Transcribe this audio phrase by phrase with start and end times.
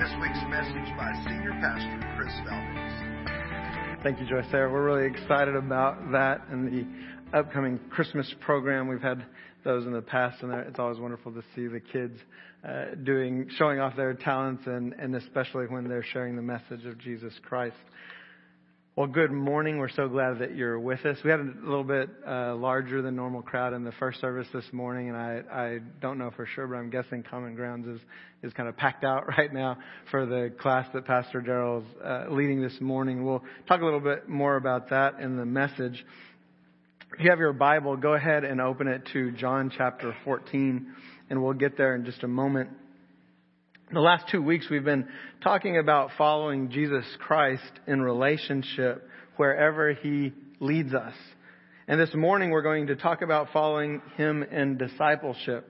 [0.00, 4.02] this week's message by Senior Pastor Chris Valdez.
[4.02, 4.46] Thank you, Joyce.
[4.50, 4.72] Sarah.
[4.72, 8.88] We're really excited about that and the upcoming Christmas program.
[8.88, 9.26] We've had
[9.62, 12.18] those in the past, and it's always wonderful to see the kids
[12.66, 16.96] uh, doing, showing off their talents, and, and especially when they're sharing the message of
[16.96, 17.76] Jesus Christ.
[18.96, 19.78] Well, good morning.
[19.78, 21.16] We're so glad that you're with us.
[21.24, 24.64] We had a little bit uh, larger than normal crowd in the first service this
[24.72, 28.00] morning, and I, I don't know for sure, but I'm guessing Common Grounds is,
[28.42, 29.78] is kind of packed out right now
[30.10, 33.24] for the class that Pastor Daryl's uh, leading this morning.
[33.24, 36.04] We'll talk a little bit more about that in the message.
[37.12, 40.92] If you have your Bible, go ahead and open it to John chapter 14,
[41.30, 42.70] and we'll get there in just a moment.
[43.92, 45.08] The last two weeks we've been
[45.42, 49.04] talking about following Jesus Christ in relationship
[49.36, 51.14] wherever He leads us.
[51.88, 55.68] And this morning we're going to talk about following Him in discipleship.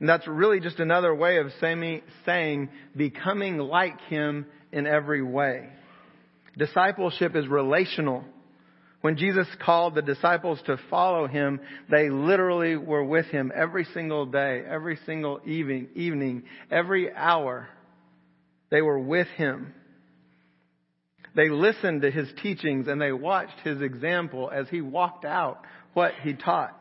[0.00, 5.68] And that's really just another way of saying becoming like Him in every way.
[6.56, 8.24] Discipleship is relational.
[9.06, 14.26] When Jesus called the disciples to follow him, they literally were with him every single
[14.26, 17.68] day, every single evening, evening, every hour.
[18.68, 19.72] They were with him.
[21.36, 25.60] They listened to his teachings and they watched his example as he walked out
[25.94, 26.76] what he taught.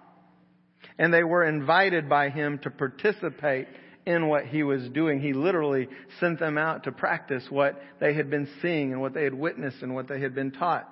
[0.97, 3.67] And they were invited by him to participate
[4.07, 5.21] in what he was doing.
[5.21, 9.25] He literally sent them out to practice what they had been seeing and what they
[9.25, 10.89] had witnessed and what they had been taught.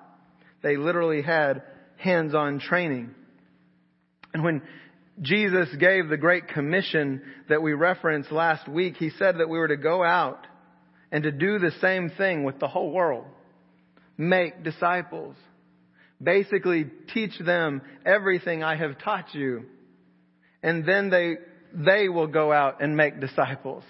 [0.64, 1.62] They literally had
[1.98, 3.14] hands-on training.
[4.32, 4.62] And when
[5.20, 9.68] Jesus gave the Great Commission that we referenced last week, He said that we were
[9.68, 10.46] to go out
[11.12, 13.26] and to do the same thing with the whole world.
[14.16, 15.36] Make disciples.
[16.20, 19.66] Basically teach them everything I have taught you.
[20.62, 21.36] And then they,
[21.74, 23.84] they will go out and make disciples.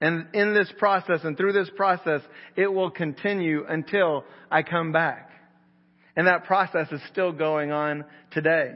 [0.00, 2.22] And in this process and through this process,
[2.56, 5.25] it will continue until I come back.
[6.16, 8.74] And that process is still going on today.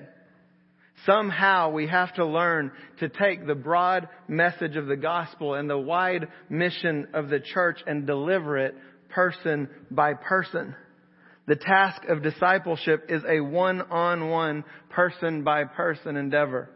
[1.06, 5.78] Somehow we have to learn to take the broad message of the gospel and the
[5.78, 8.74] wide mission of the church and deliver it
[9.08, 10.74] person by person.
[11.46, 16.70] The task of discipleship is a one-on-one, person by person endeavor.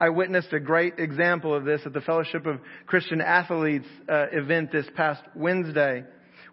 [0.00, 4.70] I witnessed a great example of this at the Fellowship of Christian Athletes uh, event
[4.70, 6.04] this past Wednesday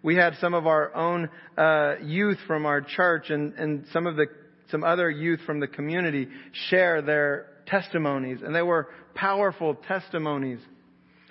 [0.06, 1.28] we had some of our own
[1.58, 4.26] uh, youth from our church and, and some of the
[4.70, 6.28] some other youth from the community
[6.70, 10.60] share their testimonies, and they were powerful testimonies.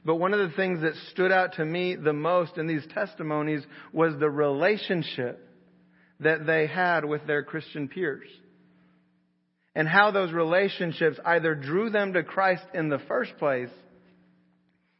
[0.03, 3.63] But one of the things that stood out to me the most in these testimonies
[3.93, 5.41] was the relationship
[6.19, 8.27] that they had with their Christian peers.
[9.73, 13.71] And how those relationships either drew them to Christ in the first place,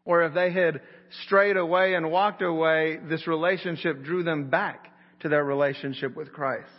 [0.05, 0.79] or if they had
[1.25, 6.69] strayed away and walked away, this relationship drew them back to their relationship with Christ.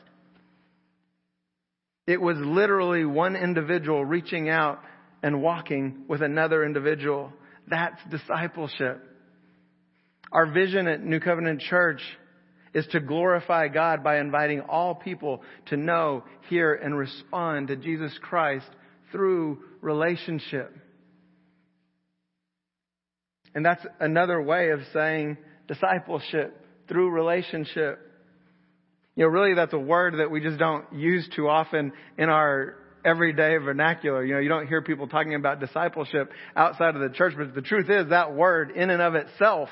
[2.07, 4.81] It was literally one individual reaching out
[5.23, 7.33] and walking with another individual.
[7.67, 9.03] That's discipleship.
[10.31, 12.01] Our vision at New Covenant Church
[12.75, 18.13] is to glorify God by inviting all people to know, hear, and respond to Jesus
[18.21, 18.67] Christ
[19.11, 20.77] through relationship.
[23.57, 27.99] And that's another way of saying discipleship through relationship.
[29.15, 32.75] You know, really that's a word that we just don't use too often in our
[33.03, 34.23] everyday vernacular.
[34.23, 37.63] You know, you don't hear people talking about discipleship outside of the church, but the
[37.63, 39.71] truth is that word in and of itself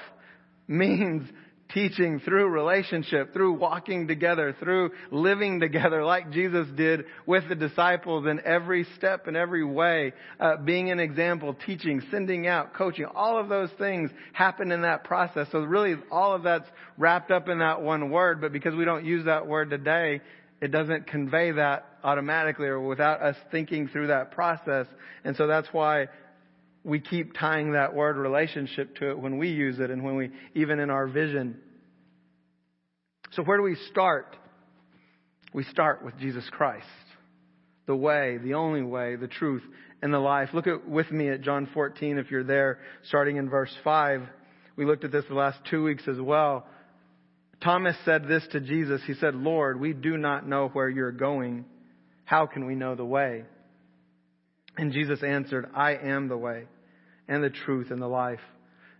[0.66, 1.28] means
[1.74, 8.26] teaching through relationship, through walking together, through living together like Jesus did with the disciples
[8.26, 13.38] in every step and every way, uh, being an example, teaching, sending out, coaching, all
[13.38, 15.48] of those things happen in that process.
[15.50, 19.04] So really all of that's wrapped up in that one word, but because we don't
[19.04, 20.20] use that word today,
[20.60, 24.86] it doesn't convey that automatically or without us thinking through that process.
[25.24, 26.06] And so that's why
[26.84, 30.30] we keep tying that word relationship to it when we use it and when we,
[30.54, 31.59] even in our vision.
[33.34, 34.36] So where do we start?
[35.53, 36.86] We start with Jesus Christ.
[37.86, 39.63] The way, the only way, the truth,
[40.03, 40.51] and the life.
[40.53, 42.78] Look at, with me at John 14 if you're there,
[43.09, 44.22] starting in verse 5.
[44.77, 46.66] We looked at this the last two weeks as well.
[47.63, 49.01] Thomas said this to Jesus.
[49.07, 51.65] He said, Lord, we do not know where you're going.
[52.25, 53.45] How can we know the way?
[54.77, 56.65] And Jesus answered, I am the way
[57.28, 58.41] and the truth and the life.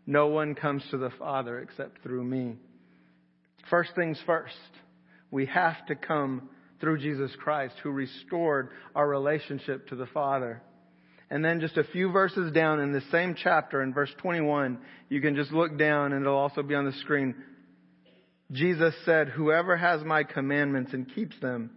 [0.07, 2.57] No one comes to the Father except through me.
[3.71, 4.55] First things first,
[5.31, 6.49] we have to come
[6.81, 10.63] through Jesus Christ who restored our relationship to the Father.
[11.31, 14.79] And then just a few verses down in the same chapter, in verse 21,
[15.09, 17.35] you can just look down and it'll also be on the screen.
[18.53, 21.71] Jesus said, Whoever has my commandments and keeps them,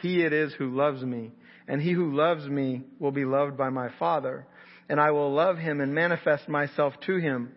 [0.00, 1.32] he it is who loves me.
[1.68, 4.46] And he who loves me will be loved by my Father.
[4.88, 7.52] And I will love him and manifest myself to him.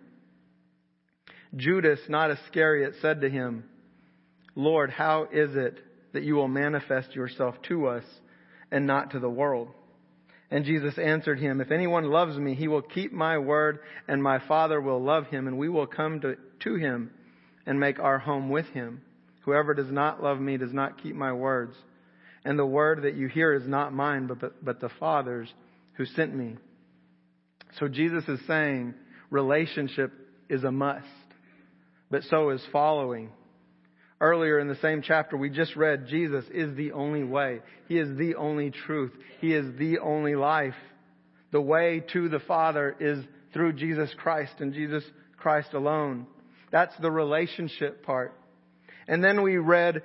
[1.55, 3.63] Judas, not Iscariot, said to him,
[4.55, 5.79] Lord, how is it
[6.13, 8.03] that you will manifest yourself to us
[8.71, 9.69] and not to the world?
[10.51, 14.39] And Jesus answered him, If anyone loves me, he will keep my word, and my
[14.47, 17.11] Father will love him, and we will come to, to him
[17.65, 19.01] and make our home with him.
[19.45, 21.75] Whoever does not love me does not keep my words.
[22.43, 25.53] And the word that you hear is not mine, but, but, but the Father's
[25.93, 26.55] who sent me.
[27.79, 28.95] So Jesus is saying
[29.29, 30.11] relationship
[30.49, 31.05] is a must,
[32.09, 33.29] but so is following.
[34.21, 37.61] Earlier in the same chapter, we just read Jesus is the only way.
[37.87, 39.13] He is the only truth.
[39.39, 40.75] He is the only life.
[41.51, 43.23] The way to the Father is
[43.53, 45.03] through Jesus Christ and Jesus
[45.37, 46.27] Christ alone.
[46.71, 48.33] That's the relationship part.
[49.07, 50.03] And then we read,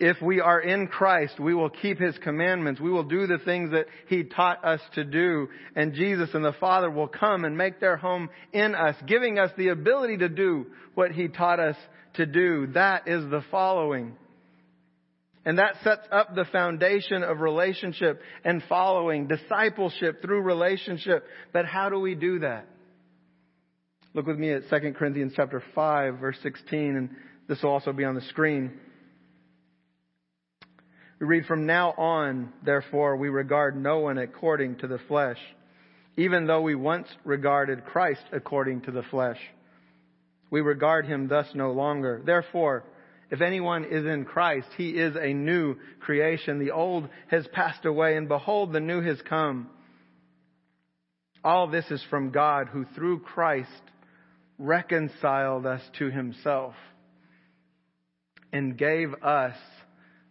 [0.00, 2.80] if we are in Christ, we will keep His commandments.
[2.80, 5.48] We will do the things that He taught us to do.
[5.74, 9.50] And Jesus and the Father will come and make their home in us, giving us
[9.56, 11.76] the ability to do what He taught us
[12.14, 12.68] to do.
[12.74, 14.16] That is the following.
[15.44, 21.24] And that sets up the foundation of relationship and following, discipleship through relationship.
[21.52, 22.66] But how do we do that?
[24.14, 27.10] Look with me at 2 Corinthians chapter 5 verse 16 and
[27.48, 28.72] this will also be on the screen.
[31.20, 35.38] We read, From now on, therefore, we regard no one according to the flesh,
[36.16, 39.38] even though we once regarded Christ according to the flesh.
[40.50, 42.22] We regard him thus no longer.
[42.24, 42.84] Therefore,
[43.30, 46.58] if anyone is in Christ, he is a new creation.
[46.58, 49.68] The old has passed away, and behold, the new has come.
[51.44, 53.70] All this is from God, who through Christ
[54.58, 56.74] reconciled us to himself
[58.52, 59.56] and gave us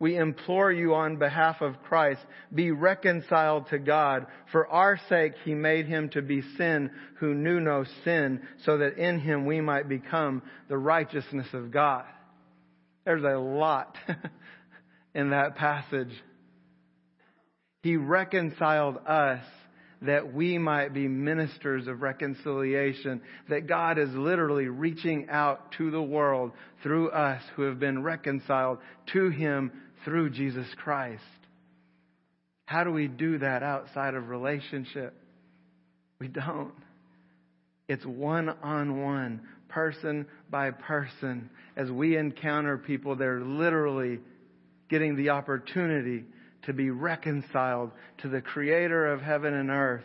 [0.00, 2.20] We implore you on behalf of Christ,
[2.54, 4.26] be reconciled to God.
[4.52, 8.96] For our sake, He made Him to be sin who knew no sin, so that
[8.96, 12.04] in Him we might become the righteousness of God.
[13.04, 13.96] There's a lot
[15.14, 16.12] in that passage.
[17.82, 19.42] He reconciled us
[20.02, 26.02] that we might be ministers of reconciliation, that God is literally reaching out to the
[26.02, 26.52] world
[26.84, 28.78] through us who have been reconciled
[29.12, 29.72] to Him
[30.04, 31.22] through Jesus Christ.
[32.66, 35.14] How do we do that outside of relationship?
[36.18, 36.74] We don't.
[37.88, 41.48] It's one on one, person by person.
[41.76, 44.20] As we encounter people, they're literally
[44.90, 46.24] getting the opportunity
[46.64, 50.04] to be reconciled to the Creator of heaven and earth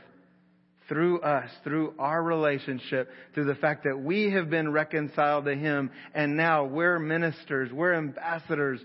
[0.87, 5.89] through us, through our relationship, through the fact that we have been reconciled to Him,
[6.13, 8.79] and now we're ministers, we're ambassadors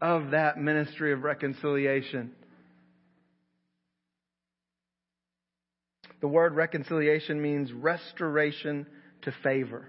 [0.00, 2.32] of that ministry of reconciliation.
[6.20, 8.86] The word reconciliation means restoration
[9.22, 9.88] to favor.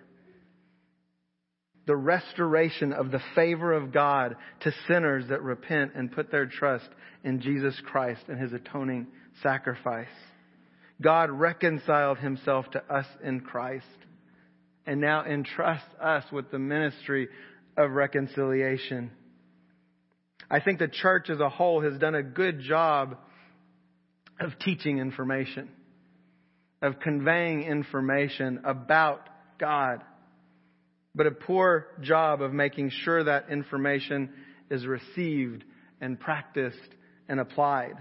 [1.88, 6.90] The restoration of the favor of God to sinners that repent and put their trust
[7.24, 9.08] in Jesus Christ and His atoning
[9.44, 10.08] sacrifice.
[11.02, 13.86] God reconciled Himself to us in Christ
[14.86, 17.28] and now entrusts us with the ministry
[17.78, 19.12] of reconciliation.
[20.50, 23.18] I think the church as a whole has done a good job
[24.40, 25.70] of teaching information,
[26.82, 29.28] of conveying information about
[29.60, 30.04] God,
[31.16, 34.30] but a poor job of making sure that information
[34.70, 35.64] is received
[36.02, 36.78] and practiced
[37.28, 37.96] and applied.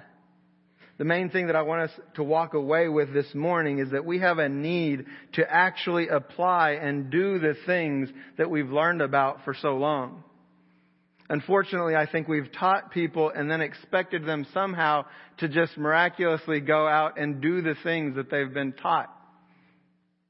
[0.97, 4.05] The main thing that I want us to walk away with this morning is that
[4.05, 9.45] we have a need to actually apply and do the things that we've learned about
[9.45, 10.23] for so long.
[11.29, 15.07] Unfortunately, I think we've taught people and then expected them somehow
[15.39, 19.11] to just miraculously go out and do the things that they've been taught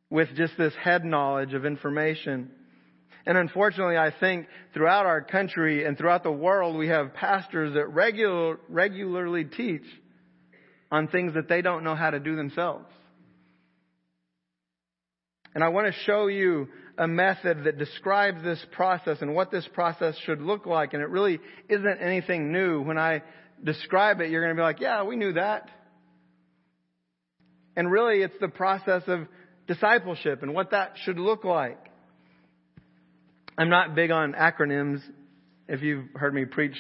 [0.08, 2.50] with just this head knowledge of information.
[3.26, 7.86] And unfortunately, I think throughout our country and throughout the world, we have pastors that
[7.86, 9.84] regular, regularly teach
[10.92, 12.86] on things that they don't know how to do themselves.
[15.54, 19.66] And I want to show you a method that describes this process and what this
[19.72, 20.94] process should look like.
[20.94, 22.82] And it really isn't anything new.
[22.82, 23.22] When I
[23.62, 25.68] describe it, you're going to be like, yeah, we knew that.
[27.76, 29.26] And really, it's the process of
[29.66, 31.78] discipleship and what that should look like.
[33.58, 35.00] I'm not big on acronyms.
[35.68, 36.76] If you've heard me preach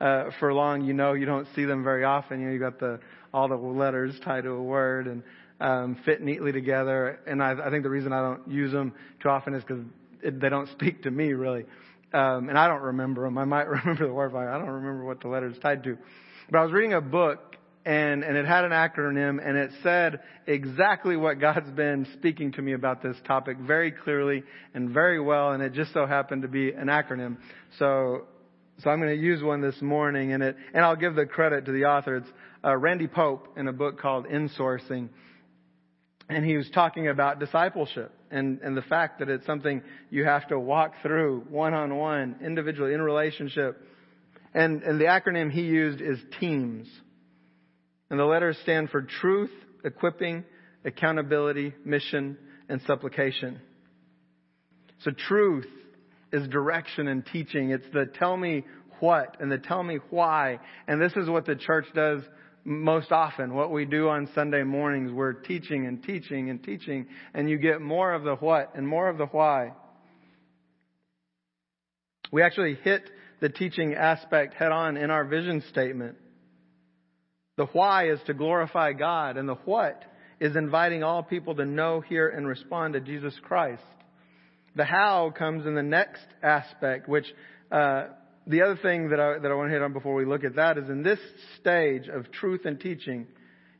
[0.00, 2.40] uh, for long, you know you don't see them very often.
[2.40, 3.00] You know, you got the
[3.32, 5.22] all the letters tied to a word and
[5.64, 7.18] um, fit neatly together.
[7.26, 8.92] And I, I think the reason I don't use them
[9.22, 9.82] too often is because
[10.22, 11.64] they don't speak to me really.
[12.12, 13.38] Um, and I don't remember them.
[13.38, 15.96] I might remember the word, but I don't remember what the letter is tied to.
[16.50, 17.56] But I was reading a book
[17.86, 22.62] and, and it had an acronym and it said exactly what God's been speaking to
[22.62, 24.42] me about this topic very clearly
[24.74, 27.38] and very well and it just so happened to be an acronym.
[27.78, 28.26] So,
[28.82, 31.64] so I'm going to use one this morning and it, and I'll give the credit
[31.66, 32.16] to the author.
[32.16, 32.28] It's
[32.62, 35.08] uh, Randy Pope in a book called Insourcing.
[36.28, 40.48] And he was talking about discipleship and, and the fact that it's something you have
[40.48, 43.80] to walk through one on one, individually, in relationship.
[44.54, 46.88] And, and the acronym he used is TEAMS.
[48.10, 49.50] And the letters stand for truth,
[49.84, 50.44] equipping,
[50.84, 52.38] accountability, mission,
[52.68, 53.60] and supplication.
[55.00, 55.66] So truth
[56.32, 57.70] is direction and teaching.
[57.70, 58.64] It's the tell me
[59.00, 60.60] what and the tell me why.
[60.86, 62.22] And this is what the church does
[62.64, 63.54] most often.
[63.54, 67.80] What we do on Sunday mornings, we're teaching and teaching and teaching, and you get
[67.80, 69.72] more of the what and more of the why.
[72.32, 73.08] We actually hit
[73.40, 76.16] the teaching aspect head on in our vision statement.
[77.56, 80.02] The why is to glorify God, and the what
[80.40, 83.82] is inviting all people to know, hear, and respond to Jesus Christ.
[84.74, 87.26] The how comes in the next aspect, which
[87.70, 88.06] uh,
[88.46, 90.56] the other thing that I, that I want to hit on before we look at
[90.56, 91.18] that is in this
[91.60, 93.26] stage of truth and teaching,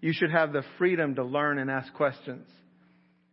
[0.00, 2.46] you should have the freedom to learn and ask questions.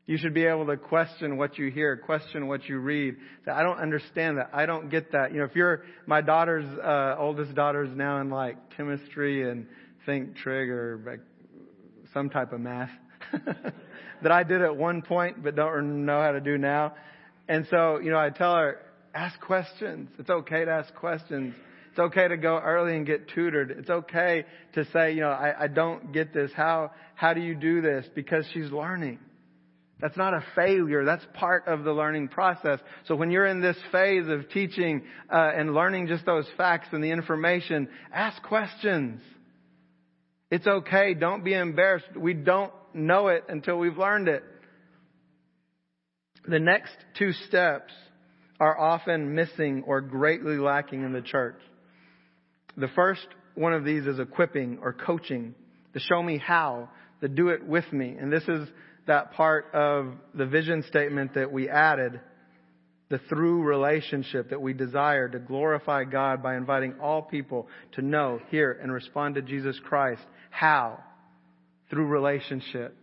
[0.07, 3.15] You should be able to question what you hear, question what you read.
[3.45, 4.49] Say, I don't understand that.
[4.51, 5.31] I don't get that.
[5.31, 9.67] You know, if you're my daughter's uh, oldest daughter's now in like chemistry and
[10.05, 11.19] think trig or like
[12.13, 12.89] some type of math
[14.23, 16.95] that I did at one point but don't know how to do now.
[17.47, 18.79] And so, you know, I tell her,
[19.13, 20.09] ask questions.
[20.19, 21.53] It's okay to ask questions.
[21.91, 23.71] It's okay to go early and get tutored.
[23.71, 26.51] It's okay to say, you know, I, I don't get this.
[26.55, 28.05] How, how do you do this?
[28.15, 29.19] Because she's learning.
[29.99, 31.05] That's not a failure.
[31.05, 32.79] That's part of the learning process.
[33.07, 37.03] So when you're in this phase of teaching uh, and learning just those facts and
[37.03, 39.21] the information, ask questions.
[40.49, 41.13] It's okay.
[41.13, 42.17] Don't be embarrassed.
[42.17, 44.43] We don't know it until we've learned it.
[46.47, 47.93] The next two steps
[48.61, 51.59] are often missing or greatly lacking in the church.
[52.77, 53.25] The first
[53.55, 55.55] one of these is equipping or coaching,
[55.93, 56.89] the show me how,
[57.21, 58.15] the do it with me.
[58.19, 58.69] And this is
[59.07, 62.21] that part of the vision statement that we added
[63.09, 68.39] the through relationship that we desire to glorify God by inviting all people to know,
[68.51, 70.21] hear, and respond to Jesus Christ.
[70.51, 70.99] How?
[71.89, 72.95] Through relationship.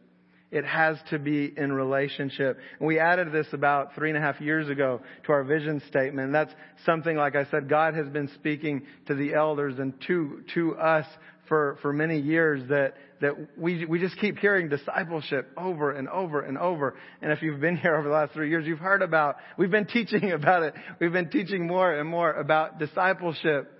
[0.50, 2.59] It has to be in relationship.
[2.78, 6.33] And we added this about three and a half years ago to our vision statement.
[6.33, 6.52] That's
[6.87, 11.05] something, like I said, God has been speaking to the elders and to, to us
[11.49, 16.40] for, for many years that, that we, we just keep hearing discipleship over and over
[16.40, 16.95] and over.
[17.21, 19.87] And if you've been here over the last three years, you've heard about, we've been
[19.87, 20.75] teaching about it.
[20.99, 23.71] We've been teaching more and more about discipleship.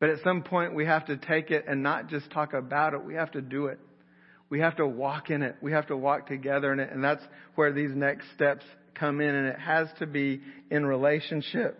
[0.00, 3.04] But at some point we have to take it and not just talk about it,
[3.04, 3.78] we have to do it.
[4.50, 5.56] We have to walk in it.
[5.62, 6.90] We have to walk together in it.
[6.92, 7.22] And that's
[7.54, 8.64] where these next steps
[8.94, 9.34] come in.
[9.34, 10.40] And it has to be
[10.70, 11.78] in relationship.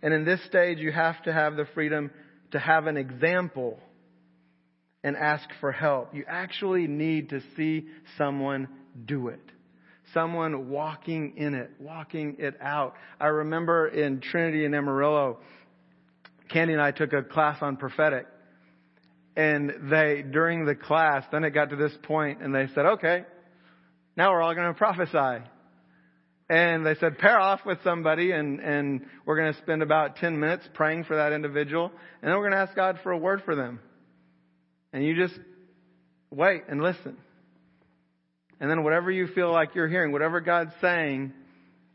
[0.00, 2.10] And in this stage, you have to have the freedom
[2.52, 3.78] to have an example
[5.04, 6.14] and ask for help.
[6.14, 8.68] You actually need to see someone
[9.04, 9.40] do it.
[10.14, 12.94] Someone walking in it, walking it out.
[13.18, 15.38] I remember in Trinity in Amarillo,
[16.48, 18.26] Candy and I took a class on prophetic.
[19.34, 23.24] And they, during the class, then it got to this point and they said, okay,
[24.16, 25.44] now we're all going to prophesy.
[26.50, 30.38] And they said, pair off with somebody and, and we're going to spend about 10
[30.38, 31.86] minutes praying for that individual.
[32.20, 33.80] And then we're going to ask God for a word for them.
[34.92, 35.38] And you just
[36.30, 37.16] wait and listen.
[38.60, 41.32] And then whatever you feel like you're hearing, whatever God's saying,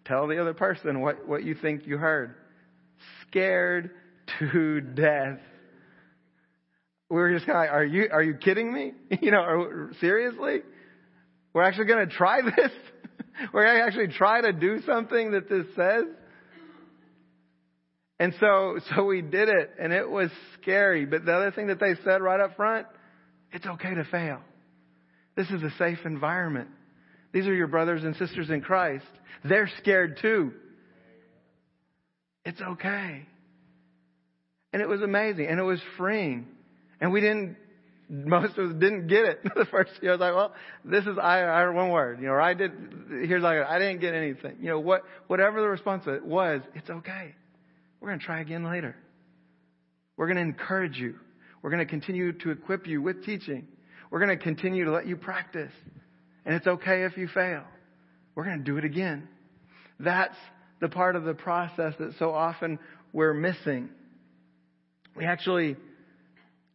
[0.05, 2.33] tell the other person what, what you think you heard.
[3.27, 3.91] Scared
[4.39, 5.39] to death.
[7.09, 8.93] We were just kind of like, are you, are you kidding me?
[9.21, 10.59] You know, are, seriously?
[11.53, 12.71] We're actually going to try this?
[13.53, 16.05] We're going to actually try to do something that this says?
[18.19, 20.29] And so, so we did it and it was
[20.61, 21.05] scary.
[21.05, 22.87] But the other thing that they said right up front,
[23.51, 24.39] it's okay to fail.
[25.35, 26.69] This is a safe environment.
[27.31, 29.05] These are your brothers and sisters in Christ.
[29.43, 30.51] They're scared too.
[32.43, 33.27] It's okay.
[34.73, 36.47] And it was amazing and it was freeing.
[36.99, 37.57] And we didn't,
[38.09, 40.11] most of us didn't get it the first year.
[40.11, 40.53] I was like, well,
[40.85, 42.71] this is I, I one word, you know, or I did,
[43.09, 44.57] here's like, I didn't get anything.
[44.61, 47.35] You know, what, whatever the response was, it's okay.
[47.99, 48.95] We're going to try again later.
[50.15, 51.15] We're going to encourage you.
[51.61, 53.67] We're going to continue to equip you with teaching.
[54.09, 55.71] We're going to continue to let you practice.
[56.45, 57.63] And it's okay if you fail.
[58.35, 59.27] We're going to do it again.
[59.99, 60.35] That's
[60.79, 62.79] the part of the process that so often
[63.11, 63.89] we're missing.
[65.15, 65.75] We actually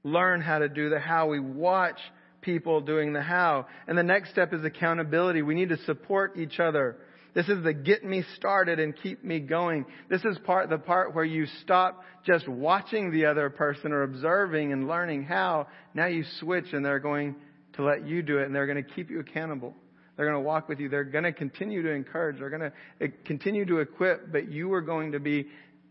[0.04, 1.28] learn how to do the how.
[1.28, 1.98] We watch
[2.40, 3.66] people doing the how.
[3.86, 5.42] And the next step is accountability.
[5.42, 6.96] We need to support each other.
[7.34, 9.86] This is the get me started and keep me going.
[10.10, 14.72] This is part, the part where you stop just watching the other person or observing
[14.72, 15.68] and learning how.
[15.94, 17.36] Now you switch and they're going
[17.74, 19.74] to let you do it and they're going to keep you accountable.
[20.16, 20.90] They're going to walk with you.
[20.90, 22.38] They're going to continue to encourage.
[22.38, 25.46] They're going to eh, continue to equip, but you are going to be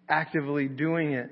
[0.08, 1.32] actively doing it.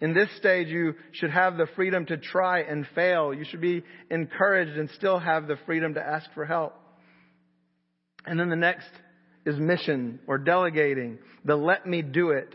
[0.00, 3.32] In this stage, you should have the freedom to try and fail.
[3.32, 6.74] You should be encouraged and still have the freedom to ask for help.
[8.26, 8.90] And then the next
[9.46, 12.54] is mission or delegating, the let me do it.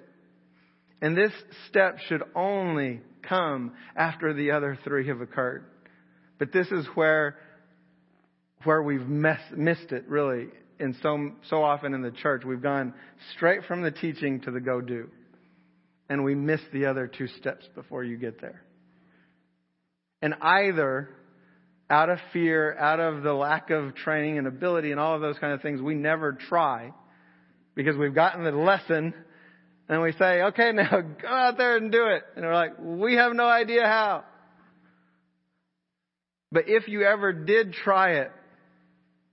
[1.01, 1.31] And this
[1.69, 5.65] step should only come after the other three have occurred.
[6.37, 7.37] But this is where,
[8.65, 12.43] where we've mess, missed it really in so, so often in the church.
[12.45, 12.93] We've gone
[13.35, 15.09] straight from the teaching to the go do.
[16.11, 18.61] And we miss the other two steps before you get there.
[20.21, 21.07] And either
[21.89, 25.39] out of fear, out of the lack of training and ability and all of those
[25.39, 26.91] kind of things, we never try
[27.75, 29.13] because we've gotten the lesson
[29.87, 32.23] and we say, okay, now go out there and do it.
[32.35, 34.25] And we're like, we have no idea how.
[36.51, 38.33] But if you ever did try it,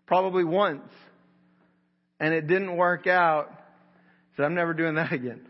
[0.07, 0.89] probably once,
[2.21, 3.53] and it didn't work out,
[4.37, 5.48] said, I'm never doing that again.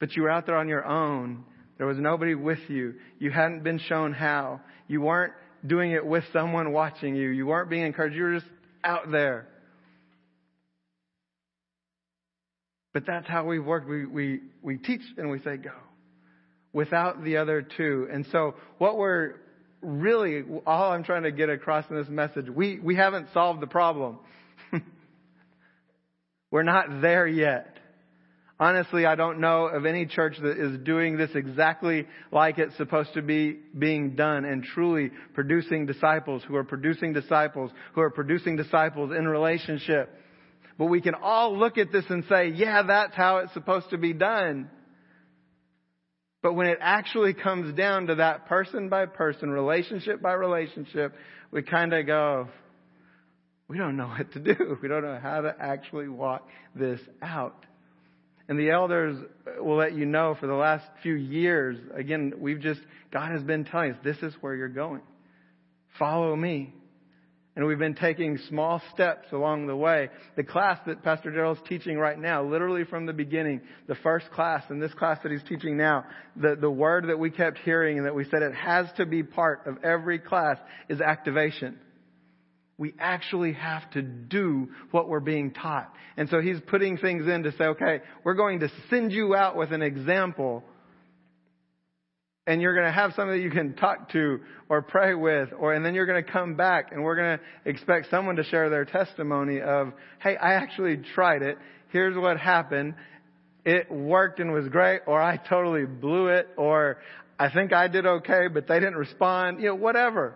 [0.00, 1.44] But you were out there on your own
[1.78, 2.94] there was nobody with you.
[3.20, 4.60] You hadn't been shown how.
[4.88, 5.32] You weren't
[5.64, 7.28] doing it with someone watching you.
[7.28, 8.16] You weren't being encouraged.
[8.16, 8.50] You were just
[8.82, 9.46] out there.
[12.92, 13.88] But that's how we work.
[13.88, 15.70] We, we, we teach and we say go
[16.72, 18.08] without the other two.
[18.12, 19.34] And so what we're
[19.80, 23.68] really, all I'm trying to get across in this message, we, we haven't solved the
[23.68, 24.18] problem.
[26.50, 27.77] we're not there yet.
[28.60, 33.14] Honestly, I don't know of any church that is doing this exactly like it's supposed
[33.14, 38.56] to be being done and truly producing disciples who are producing disciples who are producing
[38.56, 40.12] disciples in relationship.
[40.76, 43.98] But we can all look at this and say, yeah, that's how it's supposed to
[43.98, 44.70] be done.
[46.42, 51.14] But when it actually comes down to that person by person, relationship by relationship,
[51.52, 52.48] we kind of go,
[53.68, 54.78] we don't know what to do.
[54.82, 57.66] We don't know how to actually walk this out.
[58.48, 59.16] And the elders
[59.60, 62.80] will let you know for the last few years, again, we've just,
[63.12, 65.02] God has been telling us, this is where you're going.
[65.98, 66.72] Follow me.
[67.56, 70.10] And we've been taking small steps along the way.
[70.36, 74.62] The class that Pastor Daryl's teaching right now, literally from the beginning, the first class
[74.68, 76.04] and this class that he's teaching now,
[76.36, 79.24] the, the word that we kept hearing and that we said it has to be
[79.24, 80.56] part of every class
[80.88, 81.78] is activation
[82.78, 85.92] we actually have to do what we're being taught.
[86.16, 89.56] And so he's putting things in to say, okay, we're going to send you out
[89.56, 90.62] with an example
[92.46, 95.84] and you're going to have somebody you can talk to or pray with or and
[95.84, 98.86] then you're going to come back and we're going to expect someone to share their
[98.86, 101.58] testimony of hey i actually tried it.
[101.90, 102.94] Here's what happened.
[103.64, 106.98] It worked and was great or i totally blew it or
[107.38, 110.34] i think i did okay but they didn't respond you know whatever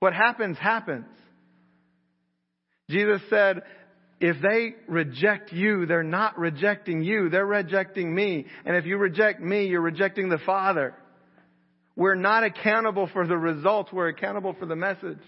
[0.00, 1.06] what happens, happens.
[2.90, 3.62] Jesus said,
[4.20, 8.46] if they reject you, they're not rejecting you, they're rejecting me.
[8.64, 10.94] And if you reject me, you're rejecting the Father.
[11.96, 15.20] We're not accountable for the results, we're accountable for the message.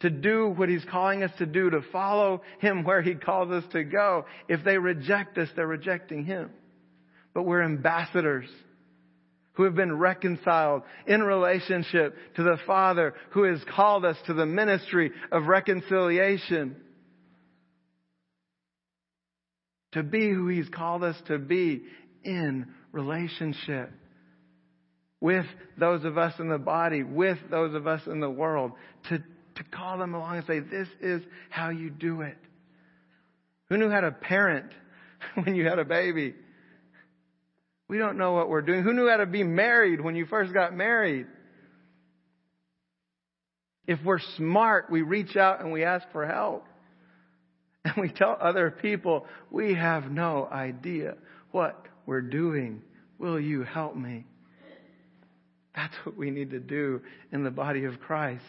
[0.00, 3.64] To do what He's calling us to do, to follow Him where He calls us
[3.72, 4.26] to go.
[4.48, 6.50] If they reject us, they're rejecting Him.
[7.32, 8.48] But we're ambassadors
[9.54, 14.46] who have been reconciled in relationship to the Father who has called us to the
[14.46, 16.76] ministry of reconciliation.
[19.92, 21.82] To be who He's called us to be
[22.24, 23.90] in relationship
[25.20, 25.46] with
[25.78, 28.72] those of us in the body, with those of us in the world,
[29.08, 32.36] to, to call them along and say, this is how you do it.
[33.68, 34.66] Who knew how to parent
[35.42, 36.34] when you had a baby?
[37.94, 38.82] We don't know what we're doing.
[38.82, 41.28] Who knew how to be married when you first got married?
[43.86, 46.64] If we're smart, we reach out and we ask for help.
[47.84, 51.14] And we tell other people, we have no idea
[51.52, 52.82] what we're doing.
[53.16, 54.24] Will you help me?
[55.76, 58.42] That's what we need to do in the body of Christ.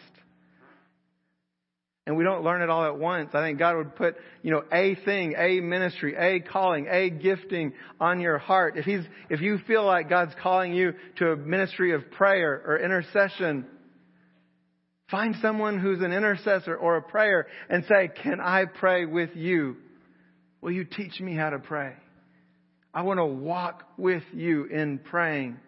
[2.06, 3.30] And we don't learn it all at once.
[3.34, 7.72] I think God would put, you know, a thing, a ministry, a calling, a gifting
[8.00, 8.76] on your heart.
[8.76, 12.78] If he's, if you feel like God's calling you to a ministry of prayer or
[12.78, 13.66] intercession,
[15.10, 19.76] find someone who's an intercessor or a prayer and say, can I pray with you?
[20.60, 21.94] Will you teach me how to pray?
[22.94, 25.58] I want to walk with you in praying.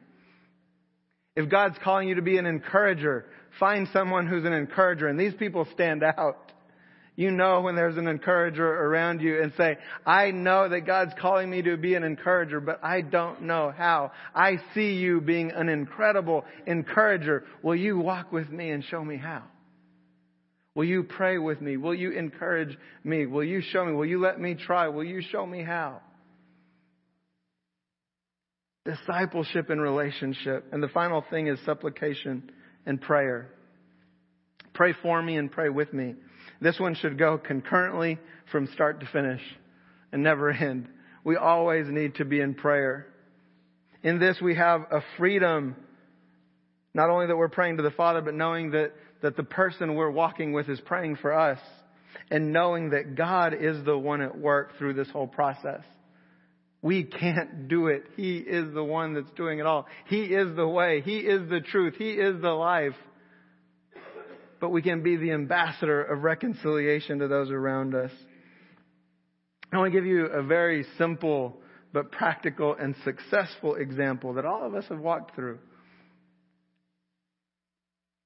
[1.34, 3.26] If God's calling you to be an encourager,
[3.58, 5.08] Find someone who's an encourager.
[5.08, 6.48] And these people stand out.
[7.18, 11.50] You know when there's an encourager around you and say, I know that God's calling
[11.50, 14.12] me to be an encourager, but I don't know how.
[14.36, 17.42] I see you being an incredible encourager.
[17.60, 19.42] Will you walk with me and show me how?
[20.76, 21.76] Will you pray with me?
[21.76, 23.26] Will you encourage me?
[23.26, 23.94] Will you show me?
[23.94, 24.86] Will you let me try?
[24.86, 26.00] Will you show me how?
[28.84, 30.66] Discipleship and relationship.
[30.70, 32.52] And the final thing is supplication
[32.88, 33.50] and prayer.
[34.72, 36.14] Pray for me and pray with me.
[36.60, 38.18] This one should go concurrently
[38.50, 39.42] from start to finish
[40.10, 40.88] and never end.
[41.22, 43.06] We always need to be in prayer.
[44.02, 45.76] In this we have a freedom,
[46.94, 50.10] not only that we're praying to the Father, but knowing that, that the person we're
[50.10, 51.60] walking with is praying for us
[52.30, 55.82] and knowing that God is the one at work through this whole process.
[56.80, 58.04] We can't do it.
[58.16, 59.86] He is the one that's doing it all.
[60.06, 61.00] He is the way.
[61.00, 61.94] He is the truth.
[61.98, 62.94] He is the life.
[64.60, 68.10] But we can be the ambassador of reconciliation to those around us.
[69.72, 71.56] I want to give you a very simple
[71.92, 75.58] but practical and successful example that all of us have walked through.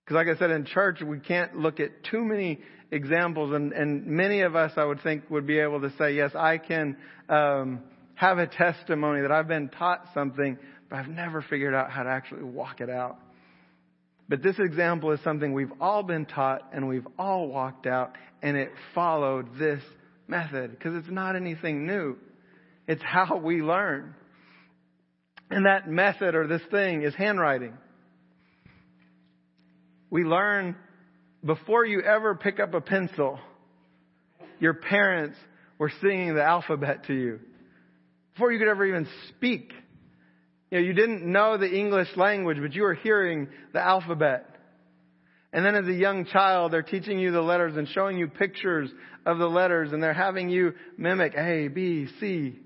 [0.05, 2.61] Because like I said, in church, we can't look at too many
[2.91, 6.33] examples, and, and many of us, I would think, would be able to say, yes,
[6.35, 6.97] I can
[7.29, 7.83] um,
[8.23, 10.57] have a testimony that I've been taught something,
[10.89, 13.19] but I've never figured out how to actually walk it out.
[14.29, 18.57] But this example is something we've all been taught and we've all walked out, and
[18.57, 19.83] it followed this
[20.29, 22.17] method because it's not anything new.
[22.87, 24.15] It's how we learn.
[25.51, 27.77] And that method or this thing is handwriting.
[30.11, 30.77] We learn
[31.45, 33.41] before you ever pick up a pencil,
[34.61, 35.37] your parents
[35.77, 37.41] were singing the alphabet to you
[38.35, 39.73] before you could ever even speak.
[40.71, 44.47] You know, you didn't know the English language, but you were hearing the alphabet.
[45.53, 48.91] And then as a young child, they're teaching you the letters and showing you pictures
[49.27, 52.59] of the letters and they're having you mimic A, B, C.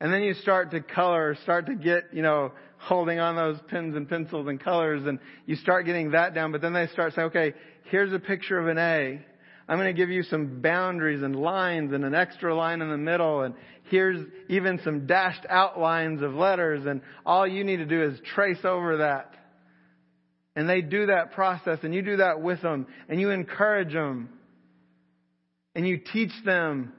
[0.00, 3.94] And then you start to color, start to get, you know, holding on those pens
[3.94, 7.28] and pencils and colors and you start getting that down, but then they start saying,
[7.28, 9.24] okay, here's a picture of an A.
[9.68, 12.96] I'm going to give you some boundaries and lines and an extra line in the
[12.96, 13.54] middle and
[13.90, 18.64] here's even some dashed outlines of letters and all you need to do is trace
[18.64, 19.34] over that.
[20.54, 24.28] And they do that process and you do that with them and you encourage them
[25.74, 26.92] and you teach them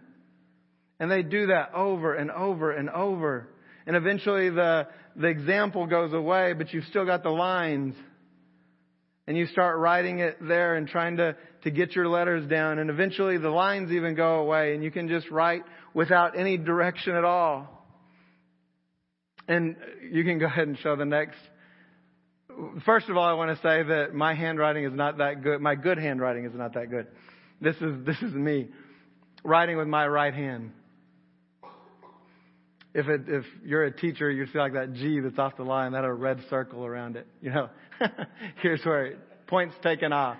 [0.99, 3.49] and they do that over and over and over.
[3.85, 7.95] And eventually the, the example goes away, but you've still got the lines
[9.27, 12.89] and you start writing it there and trying to, to get your letters down and
[12.89, 17.23] eventually the lines even go away and you can just write without any direction at
[17.23, 17.69] all.
[19.47, 19.75] And
[20.11, 21.37] you can go ahead and show the next.
[22.85, 25.59] First of all, I want to say that my handwriting is not that good.
[25.59, 27.07] My good handwriting is not that good.
[27.59, 28.69] This is, this is me
[29.43, 30.71] writing with my right hand.
[32.93, 35.93] If it, if you're a teacher, you see like that G that's off the line,
[35.93, 37.25] that a red circle around it.
[37.41, 37.69] You know,
[38.61, 40.37] here's where it, points taken off.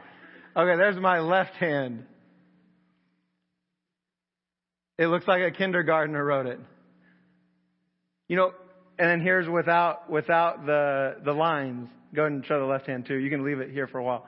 [0.56, 2.06] Okay, there's my left hand.
[5.00, 6.60] It looks like a kindergartner wrote it.
[8.28, 8.54] You know,
[9.00, 11.89] and then here's without without the the lines.
[12.13, 13.16] Go ahead and show the left hand too.
[13.16, 14.28] You can leave it here for a while.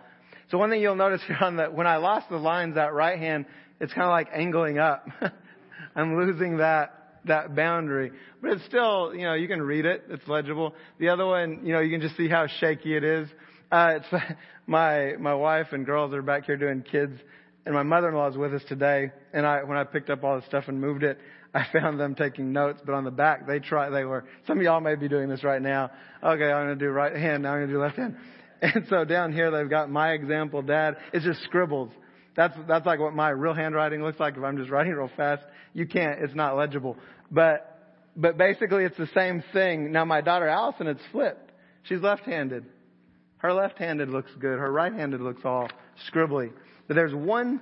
[0.49, 3.19] So one thing you'll notice here on the when I lost the lines, that right
[3.19, 3.45] hand,
[3.79, 5.07] it's kind of like angling up.
[5.95, 8.11] I'm losing that that boundary,
[8.41, 10.05] but it's still you know you can read it.
[10.09, 10.73] It's legible.
[10.99, 13.29] The other one, you know, you can just see how shaky it is.
[13.71, 14.23] Uh, it's
[14.67, 17.19] my my wife and girls are back here doing kids
[17.65, 19.11] and my mother-in-law is with us today.
[19.33, 21.17] And I, when I picked up all the stuff and moved it,
[21.53, 22.81] I found them taking notes.
[22.85, 23.89] But on the back, they try.
[23.89, 24.25] They were.
[24.45, 25.89] Some of y'all may be doing this right now.
[26.23, 27.43] Okay, I'm going to do right hand.
[27.43, 28.17] Now I'm going to do left hand.
[28.61, 30.95] And so down here, they've got my example, Dad.
[31.11, 31.91] It's just scribbles.
[32.37, 34.37] That's that's like what my real handwriting looks like.
[34.37, 36.23] If I'm just writing real fast, you can't.
[36.23, 36.97] It's not legible.
[37.29, 39.91] But but basically, it's the same thing.
[39.91, 41.51] Now my daughter Allison, it's flipped.
[41.83, 42.65] She's left-handed.
[43.45, 44.57] Her left-handed looks good.
[44.57, 45.69] Her right-handed looks all
[46.09, 46.51] scribbly.
[46.87, 47.61] But there's one,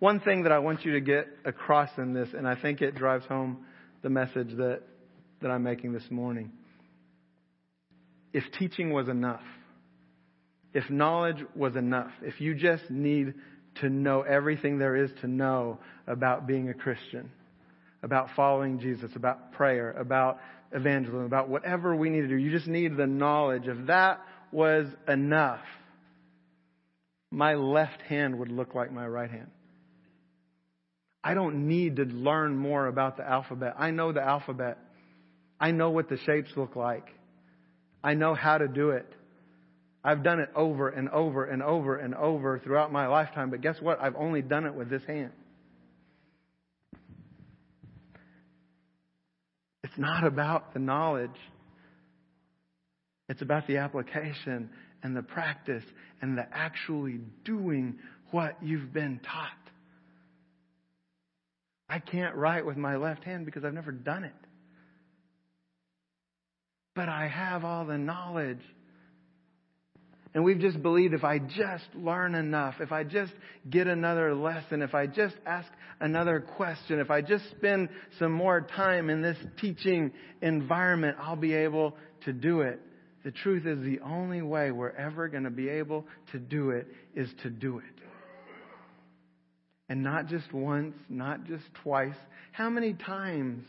[0.00, 2.96] one thing that I want you to get across in this, and I think it
[2.96, 3.64] drives home
[4.02, 4.80] the message that,
[5.40, 6.50] that I'm making this morning.
[8.32, 9.44] If teaching was enough,
[10.72, 13.34] if knowledge was enough, if you just need
[13.82, 17.30] to know everything there is to know about being a Christian,
[18.02, 20.40] about following Jesus, about prayer, about
[20.72, 22.36] evangelism, about whatever we need to do.
[22.36, 23.68] You just need the knowledge.
[23.68, 24.18] of that
[24.54, 25.60] was enough,
[27.30, 29.50] my left hand would look like my right hand.
[31.22, 33.74] I don't need to learn more about the alphabet.
[33.78, 34.78] I know the alphabet.
[35.58, 37.08] I know what the shapes look like.
[38.02, 39.10] I know how to do it.
[40.04, 43.80] I've done it over and over and over and over throughout my lifetime, but guess
[43.80, 44.00] what?
[44.00, 45.32] I've only done it with this hand.
[49.82, 51.30] It's not about the knowledge.
[53.28, 54.70] It's about the application
[55.02, 55.84] and the practice
[56.20, 57.98] and the actually doing
[58.30, 59.50] what you've been taught.
[61.88, 64.32] I can't write with my left hand because I've never done it.
[66.94, 68.60] But I have all the knowledge.
[70.34, 73.32] And we've just believed if I just learn enough, if I just
[73.70, 75.68] get another lesson, if I just ask
[76.00, 81.54] another question, if I just spend some more time in this teaching environment, I'll be
[81.54, 82.80] able to do it.
[83.24, 86.86] The truth is the only way we're ever going to be able to do it
[87.14, 87.84] is to do it.
[89.88, 92.16] And not just once, not just twice.
[92.52, 93.64] How many times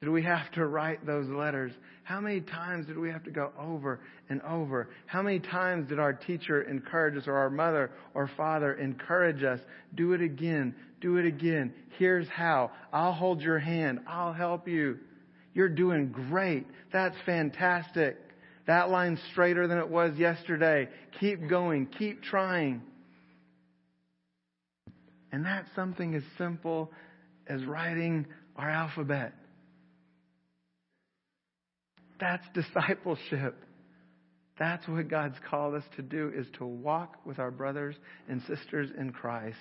[0.00, 1.72] did we have to write those letters?
[2.02, 4.90] How many times did we have to go over and over?
[5.06, 9.60] How many times did our teacher encourage us or our mother or father encourage us?
[9.94, 10.74] Do it again.
[11.00, 11.72] Do it again.
[11.98, 12.72] Here's how.
[12.92, 14.00] I'll hold your hand.
[14.06, 14.98] I'll help you.
[15.54, 16.66] You're doing great.
[16.92, 18.18] That's fantastic.
[18.66, 20.88] That line's straighter than it was yesterday.
[21.20, 21.86] Keep going.
[21.86, 22.82] Keep trying.
[25.32, 26.90] And that's something as simple
[27.46, 29.34] as writing our alphabet.
[32.20, 33.56] That's discipleship.
[34.58, 37.96] That's what God's called us to do is to walk with our brothers
[38.28, 39.56] and sisters in Christ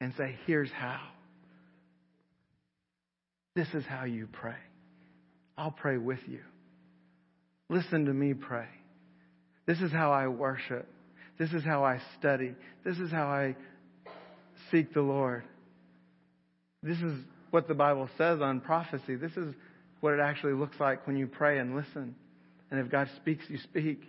[0.00, 1.00] and say, here's how.
[3.54, 4.56] This is how you pray.
[5.56, 6.40] I'll pray with you.
[7.72, 8.68] Listen to me pray.
[9.64, 10.86] This is how I worship.
[11.38, 12.54] This is how I study.
[12.84, 13.56] This is how I
[14.70, 15.42] seek the Lord.
[16.82, 17.18] This is
[17.50, 19.14] what the Bible says on prophecy.
[19.14, 19.54] This is
[20.00, 22.14] what it actually looks like when you pray and listen.
[22.70, 24.02] And if God speaks, you speak.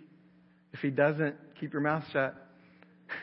[0.74, 2.34] If He doesn't, keep your mouth shut.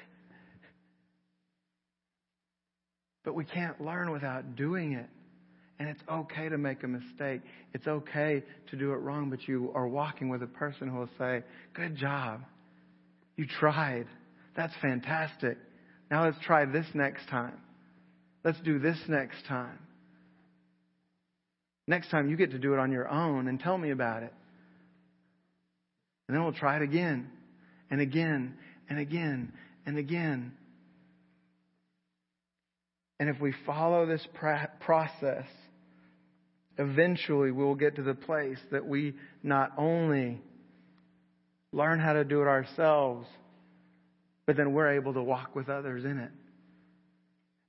[3.23, 5.05] but we can't learn without doing it.
[5.81, 7.41] And it's okay to make a mistake.
[7.73, 11.09] It's okay to do it wrong, but you are walking with a person who will
[11.17, 11.41] say,
[11.73, 12.41] Good job.
[13.35, 14.05] You tried.
[14.55, 15.57] That's fantastic.
[16.11, 17.57] Now let's try this next time.
[18.43, 19.79] Let's do this next time.
[21.87, 24.33] Next time you get to do it on your own and tell me about it.
[26.27, 27.27] And then we'll try it again
[27.89, 28.53] and again
[28.87, 29.51] and again
[29.87, 30.51] and again.
[33.19, 34.27] And if we follow this
[34.79, 35.47] process,
[36.77, 40.41] eventually we will get to the place that we not only
[41.71, 43.27] learn how to do it ourselves,
[44.45, 46.31] but then we're able to walk with others in it.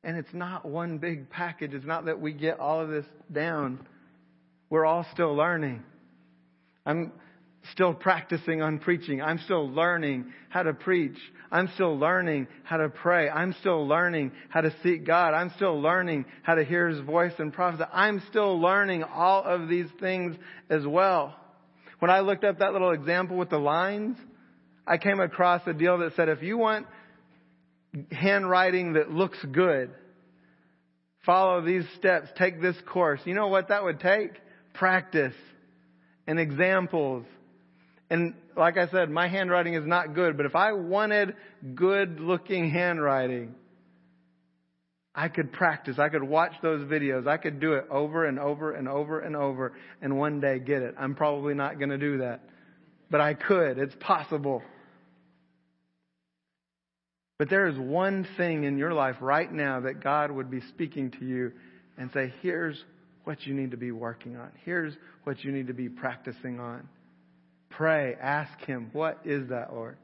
[0.05, 1.75] And it's not one big package.
[1.75, 3.87] It's not that we get all of this down.
[4.69, 5.85] We're all still learning.
[6.85, 7.13] I'm
[7.71, 9.23] still practicing on preaching.
[9.23, 11.17] I'm still learning how to preach.
[11.51, 13.29] I'm still learning how to pray.
[13.29, 15.35] I'm still learning how to seek God.
[15.35, 17.85] I'm still learning how to hear His voice and prophesy.
[17.93, 20.37] I'm still learning all of these things
[20.69, 21.37] as well.
[22.01, 24.17] When I looked up that little example with the lines,
[24.87, 26.87] I came across a deal that said if you want
[28.11, 29.91] handwriting that looks good,
[31.25, 33.21] follow these steps, take this course.
[33.25, 34.33] You know what that would take?
[34.73, 35.35] practice
[36.27, 37.25] and examples.
[38.13, 41.35] And like I said, my handwriting is not good, but if I wanted
[41.75, 43.55] good looking handwriting,
[45.15, 45.99] I could practice.
[45.99, 47.27] I could watch those videos.
[47.27, 49.73] I could do it over and over and over and over
[50.03, 50.95] and one day get it.
[50.99, 52.43] I'm probably not going to do that.
[53.11, 53.79] But I could.
[53.79, 54.63] It's possible.
[57.39, 61.13] But there is one thing in your life right now that God would be speaking
[61.13, 61.53] to you
[61.97, 62.77] and say, here's
[63.25, 64.51] what you need to be working on.
[64.67, 64.93] Here's
[65.25, 66.87] what you need to be practicing on.
[67.77, 69.97] Pray, ask Him, what is that, Lord?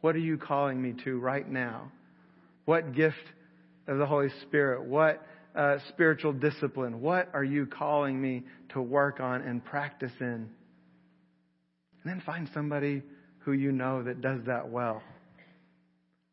[0.00, 1.90] What are you calling me to right now?
[2.64, 3.16] What gift
[3.88, 4.84] of the Holy Spirit?
[4.84, 7.00] What uh, spiritual discipline?
[7.00, 10.26] What are you calling me to work on and practice in?
[10.26, 10.50] And
[12.04, 13.02] then find somebody
[13.38, 15.02] who you know that does that well.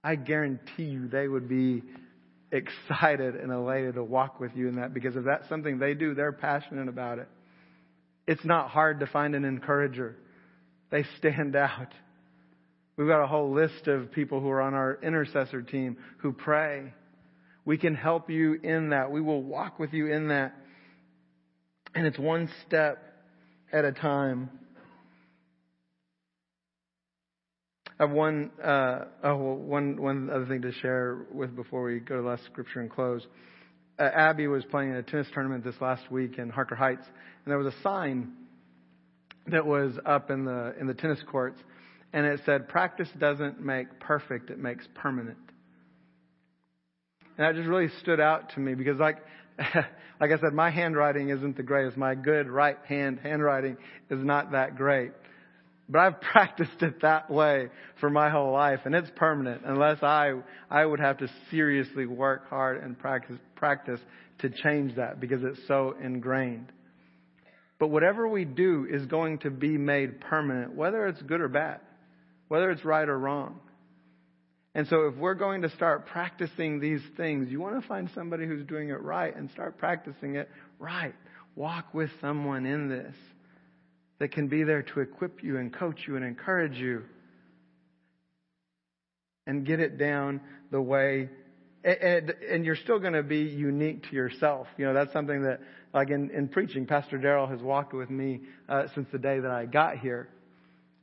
[0.04, 1.84] I guarantee you they would be
[2.52, 6.14] excited and elated to walk with you in that because if that's something they do,
[6.14, 7.28] they're passionate about it.
[8.28, 10.18] It's not hard to find an encourager.
[10.94, 11.92] They stand out.
[12.98, 16.94] We've got a whole list of people who are on our intercessor team who pray.
[17.66, 19.10] We can help you in that.
[19.10, 20.54] We will walk with you in that.
[21.96, 23.04] And it's one step
[23.72, 24.52] at a time.
[28.00, 32.02] I have one, uh, oh, well, one, one other thing to share with before we
[32.02, 33.26] go to the last scripture and close.
[33.98, 37.52] Uh, Abby was playing in a tennis tournament this last week in Harker Heights, and
[37.52, 38.34] there was a sign
[39.48, 41.60] that was up in the in the tennis courts,
[42.14, 45.38] and it said, "Practice doesn't make perfect; it makes permanent."
[47.38, 49.18] And that just really stood out to me because, like,
[50.20, 51.98] like I said, my handwriting isn't the greatest.
[51.98, 53.78] My good right hand handwriting
[54.10, 55.12] is not that great.
[55.90, 60.34] But I've practiced it that way for my whole life, and it's permanent unless I
[60.70, 64.00] I would have to seriously work hard and practice practice
[64.40, 66.72] to change that because it's so ingrained.
[67.80, 71.80] But whatever we do is going to be made permanent, whether it's good or bad,
[72.48, 73.60] whether it's right or wrong.
[74.76, 78.48] And so if we're going to start practicing these things, you want to find somebody
[78.48, 81.14] who's doing it right and start practicing it right.
[81.56, 83.16] Walk with someone in this
[84.20, 87.04] that can be there to equip you and coach you and encourage you
[89.46, 91.30] and get it down the way
[91.84, 94.68] and, and you're still going to be unique to yourself.
[94.78, 95.60] You know, that's something that,
[95.94, 99.52] like in, in preaching, Pastor Daryl has walked with me uh, since the day that
[99.52, 100.30] I got here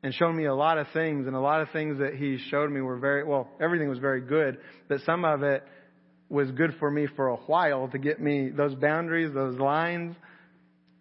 [0.03, 1.27] and shown me a lot of things.
[1.27, 4.23] And a lot of things that he showed me were very, well, everything was very
[4.23, 5.63] good, but some of it
[6.31, 10.17] was good for me for a while to get me those boundaries, those lines.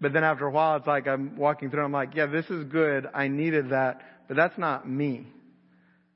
[0.02, 2.66] But then after a while, it's like I'm walking through, I'm like, yeah, this is
[2.66, 3.08] good.
[3.14, 5.28] I needed that, but that's not me.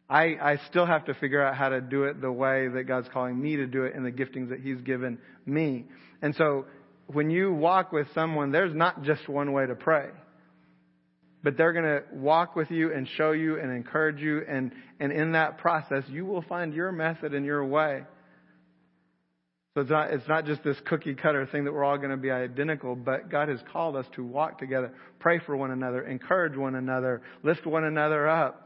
[0.10, 3.08] I, I still have to figure out how to do it the way that God's
[3.12, 5.86] calling me to do it in the giftings that He's given me.
[6.22, 6.66] And so
[7.08, 10.10] when you walk with someone, there's not just one way to pray.
[11.44, 14.42] But they're going to walk with you and show you and encourage you.
[14.48, 18.04] And, and in that process, you will find your method and your way.
[19.76, 22.18] So it's not, it's not just this cookie cutter thing that we're all going to
[22.18, 26.56] be identical, but God has called us to walk together, pray for one another, encourage
[26.56, 28.63] one another, lift one another up.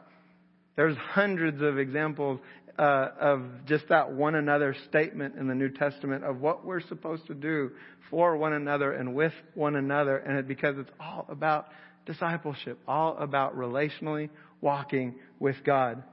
[0.77, 2.39] There's hundreds of examples
[2.79, 7.25] uh, of just that one another statement in the New Testament of what we're supposed
[7.27, 7.71] to do
[8.09, 11.67] for one another and with one another, and it, because it's all about
[12.05, 14.29] discipleship, all about relationally
[14.61, 16.03] walking with God.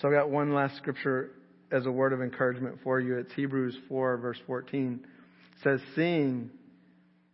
[0.00, 1.30] So I've got one last scripture
[1.72, 3.16] as a word of encouragement for you.
[3.16, 5.00] It's Hebrews 4, verse 14.
[5.02, 6.50] It says, Seeing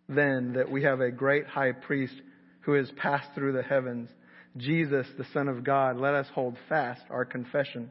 [0.09, 2.15] then that we have a great high priest
[2.61, 4.09] who has passed through the heavens,
[4.57, 7.91] Jesus, the Son of God, let us hold fast our confession.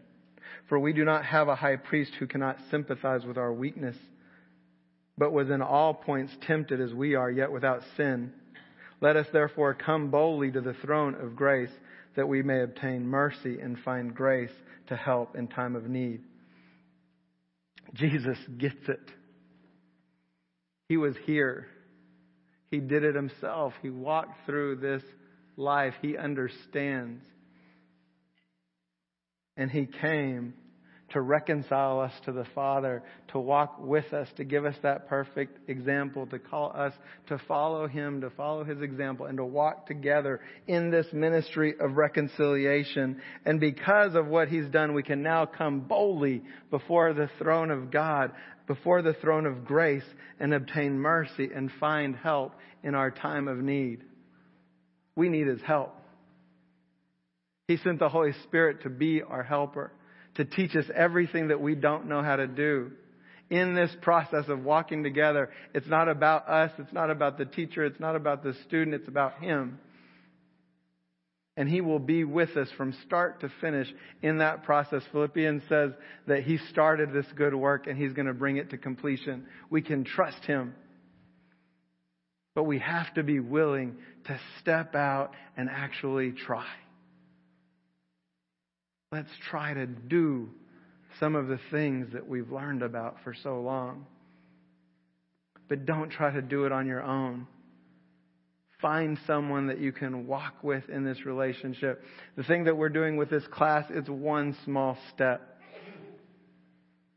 [0.67, 3.95] For we do not have a high priest who cannot sympathize with our weakness,
[5.17, 8.33] but was in all points tempted as we are, yet without sin.
[9.01, 11.71] Let us therefore come boldly to the throne of grace
[12.15, 14.51] that we may obtain mercy and find grace
[14.87, 16.21] to help in time of need.
[17.93, 19.11] Jesus gets it.
[20.89, 21.67] He was here.
[22.71, 23.73] He did it himself.
[23.81, 25.03] He walked through this
[25.57, 27.23] life, He understands.
[29.57, 30.53] And He came
[31.09, 35.69] to reconcile us to the Father, to walk with us, to give us that perfect
[35.69, 36.93] example, to call us
[37.27, 41.95] to follow Him, to follow His example, and to walk together in this ministry of
[41.95, 43.21] reconciliation.
[43.45, 46.41] And because of what He's done, we can now come boldly
[46.71, 48.31] before the throne of God,
[48.67, 50.03] before the throne of grace,
[50.39, 54.01] and obtain mercy and find help in our time of need.
[55.15, 55.95] We need His help.
[57.67, 59.91] He sent the Holy Spirit to be our helper,
[60.35, 62.91] to teach us everything that we don't know how to do.
[63.49, 67.85] In this process of walking together, it's not about us, it's not about the teacher,
[67.85, 69.79] it's not about the student, it's about Him.
[71.57, 73.87] And He will be with us from start to finish
[74.21, 75.03] in that process.
[75.11, 75.91] Philippians says
[76.27, 79.45] that He started this good work and He's going to bring it to completion.
[79.69, 80.75] We can trust Him.
[82.55, 86.65] But we have to be willing to step out and actually try.
[89.11, 90.49] Let's try to do
[91.19, 94.05] some of the things that we've learned about for so long.
[95.69, 97.47] But don't try to do it on your own.
[98.81, 102.03] Find someone that you can walk with in this relationship.
[102.35, 105.59] The thing that we're doing with this class is one small step.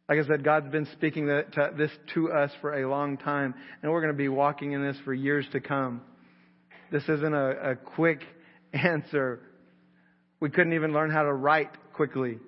[0.09, 4.01] Like I said, God's been speaking this to us for a long time, and we're
[4.01, 6.01] going to be walking in this for years to come.
[6.91, 8.21] This isn't a, a quick
[8.73, 9.41] answer.
[10.41, 12.39] We couldn't even learn how to write quickly.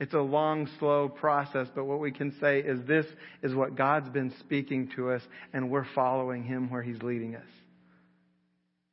[0.00, 3.04] It's a long, slow process, but what we can say is this
[3.42, 5.22] is what God's been speaking to us,
[5.52, 7.46] and we're following Him where He's leading us.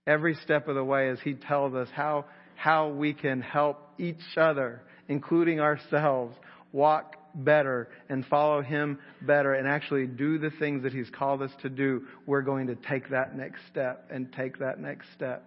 [0.05, 4.35] Every step of the way as He tells us how, how we can help each
[4.35, 6.35] other, including ourselves,
[6.73, 11.51] walk better and follow Him better and actually do the things that He's called us
[11.61, 15.45] to do, we're going to take that next step and take that next step.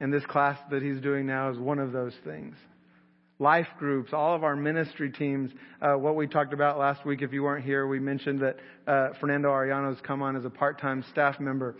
[0.00, 2.54] And this class that He's doing now is one of those things
[3.38, 5.50] life groups, all of our ministry teams.
[5.80, 9.10] Uh, what we talked about last week, if you weren't here, we mentioned that uh,
[9.20, 11.76] Fernando Arellano's come on as a part-time staff member.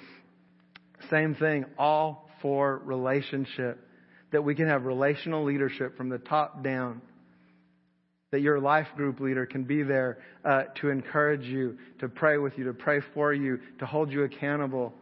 [1.10, 3.84] Same thing, all for relationship.
[4.30, 7.00] That we can have relational leadership from the top down.
[8.30, 12.58] That your life group leader can be there uh, to encourage you, to pray with
[12.58, 14.92] you, to pray for you, to hold you accountable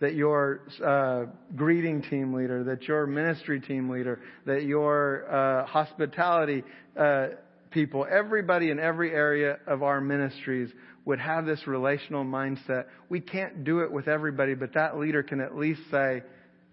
[0.00, 6.64] that your uh, greeting team leader, that your ministry team leader, that your uh, hospitality
[6.96, 7.28] uh,
[7.70, 10.70] people, everybody in every area of our ministries
[11.04, 12.86] would have this relational mindset.
[13.08, 16.22] We can't do it with everybody, but that leader can at least say,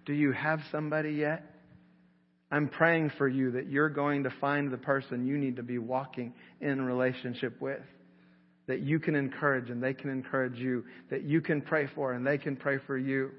[0.06, 1.44] Do you have somebody yet?
[2.50, 5.78] I'm praying for you that you're going to find the person you need to be
[5.78, 7.82] walking in relationship with
[8.68, 12.28] that you can encourage and they can encourage you, that you can pray for and
[12.28, 13.32] they can pray for you.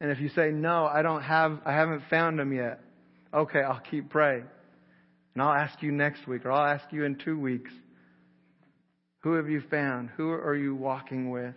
[0.00, 2.80] And if you say, no, I don't have, I haven't found them yet,
[3.32, 4.44] okay, I'll keep praying.
[5.34, 7.72] And I'll ask you next week or I'll ask you in two weeks.
[9.20, 10.10] Who have you found?
[10.16, 11.54] Who are you walking with?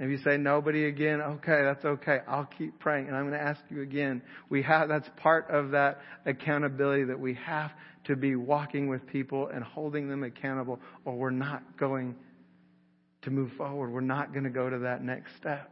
[0.00, 2.20] If you say nobody again, okay, that's okay.
[2.26, 4.22] I'll keep praying and I'm going to ask you again.
[4.48, 7.70] We have, that's part of that accountability that we have
[8.04, 12.16] to be walking with people and holding them accountable or we're not going
[13.22, 13.90] to move forward.
[13.92, 15.70] We're not going to go to that next step.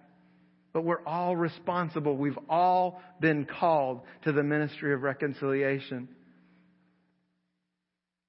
[0.75, 2.15] But we're all responsible.
[2.15, 6.07] We've all been called to the ministry of reconciliation.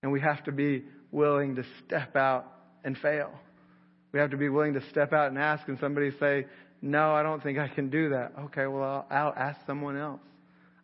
[0.02, 2.46] And we have to be willing to step out
[2.86, 3.32] and fail.
[4.12, 6.46] We have to be willing to step out and ask, and somebody say,
[6.82, 8.34] No, I don't think I can do that.
[8.46, 10.22] Okay, well, I'll, I'll ask someone else.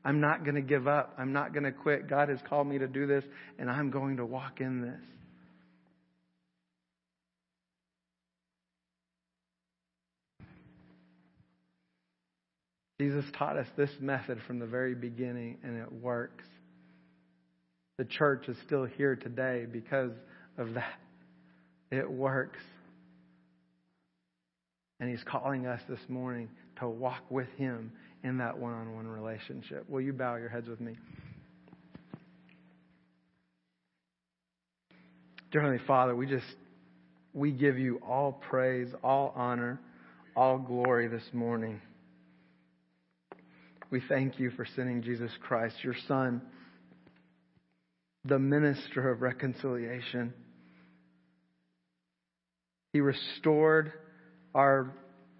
[0.03, 1.15] I'm not going to give up.
[1.17, 2.07] I'm not going to quit.
[2.07, 3.23] God has called me to do this,
[3.57, 5.01] and I'm going to walk in this.
[12.99, 16.45] Jesus taught us this method from the very beginning, and it works.
[17.97, 20.11] The church is still here today because
[20.57, 20.99] of that.
[21.91, 22.59] It works.
[24.99, 27.91] And He's calling us this morning to walk with Him
[28.23, 29.89] in that one on one relationship.
[29.89, 30.95] Will you bow your heads with me?
[35.51, 36.45] Dear Heavenly Father, we just,
[37.33, 39.79] we give you all praise, all honor,
[40.35, 41.79] all glory this morning.
[43.89, 46.41] We thank you for sending Jesus Christ, your Son,
[48.25, 50.33] the minister of reconciliation.
[52.91, 53.93] He restored
[54.55, 54.91] our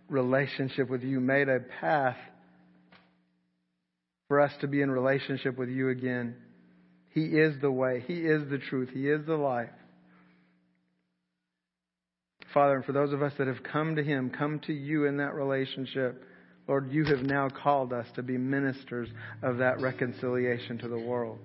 [0.09, 2.17] relationship with you, made a path
[4.27, 6.35] for us to be in relationship with you again.
[7.09, 9.69] He is the way, He is the truth, He is the life.
[12.53, 15.17] Father, and for those of us that have come to Him, come to you in
[15.17, 16.23] that relationship,
[16.67, 19.09] Lord, you have now called us to be ministers
[19.41, 21.39] of that reconciliation to the world.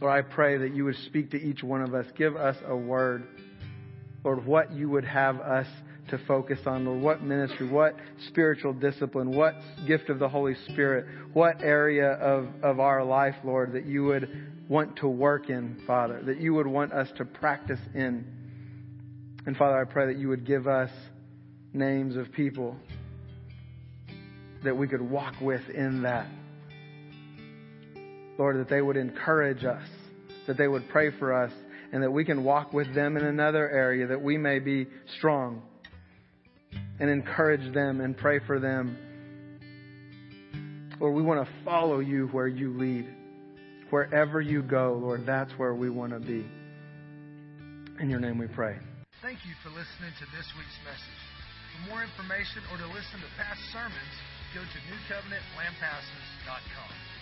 [0.00, 2.06] Lord, I pray that you would speak to each one of us.
[2.16, 3.26] Give us a word.
[4.24, 5.66] Lord, what you would have us
[6.08, 7.02] to focus on, Lord.
[7.02, 7.94] What ministry, what
[8.28, 9.54] spiritual discipline, what
[9.86, 14.28] gift of the Holy Spirit, what area of, of our life, Lord, that you would
[14.68, 18.24] want to work in, Father, that you would want us to practice in.
[19.46, 20.90] And Father, I pray that you would give us
[21.74, 22.76] names of people
[24.62, 26.26] that we could walk with in that.
[28.38, 29.86] Lord, that they would encourage us,
[30.46, 31.52] that they would pray for us,
[31.94, 35.62] and that we can walk with them in another area that we may be strong
[36.98, 38.98] and encourage them and pray for them.
[40.98, 43.06] Lord, we want to follow you where you lead.
[43.90, 46.44] Wherever you go, Lord, that's where we want to be.
[48.02, 48.76] In your name we pray.
[49.22, 51.22] Thank you for listening to this week's message.
[51.78, 54.14] For more information or to listen to past sermons,
[54.52, 57.13] go to newcovenantlampasas.com.